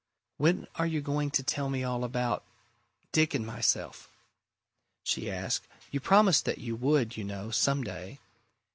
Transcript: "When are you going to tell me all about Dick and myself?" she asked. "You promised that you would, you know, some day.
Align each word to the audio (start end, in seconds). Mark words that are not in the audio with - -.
"When 0.37 0.65
are 0.77 0.87
you 0.87 0.99
going 0.99 1.29
to 1.29 1.43
tell 1.43 1.69
me 1.69 1.83
all 1.83 2.03
about 2.03 2.43
Dick 3.11 3.35
and 3.35 3.45
myself?" 3.45 4.09
she 5.03 5.29
asked. 5.29 5.67
"You 5.91 5.99
promised 5.99 6.43
that 6.45 6.57
you 6.57 6.75
would, 6.75 7.17
you 7.17 7.23
know, 7.23 7.51
some 7.51 7.83
day. 7.83 8.17